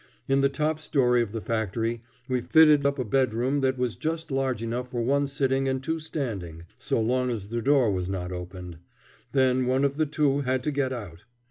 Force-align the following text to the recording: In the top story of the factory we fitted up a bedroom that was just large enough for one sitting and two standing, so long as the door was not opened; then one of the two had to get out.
In 0.27 0.41
the 0.41 0.49
top 0.49 0.79
story 0.79 1.21
of 1.21 1.31
the 1.31 1.41
factory 1.41 2.01
we 2.27 2.41
fitted 2.41 2.87
up 2.87 2.97
a 2.97 3.05
bedroom 3.05 3.61
that 3.61 3.77
was 3.77 3.95
just 3.95 4.31
large 4.31 4.63
enough 4.63 4.89
for 4.89 5.03
one 5.03 5.27
sitting 5.27 5.67
and 5.69 5.83
two 5.83 5.99
standing, 5.99 6.63
so 6.79 6.99
long 6.99 7.29
as 7.29 7.49
the 7.49 7.61
door 7.61 7.91
was 7.91 8.09
not 8.09 8.31
opened; 8.31 8.79
then 9.31 9.67
one 9.67 9.83
of 9.83 9.97
the 9.97 10.07
two 10.07 10.41
had 10.41 10.63
to 10.63 10.71
get 10.71 10.91
out. 10.91 11.25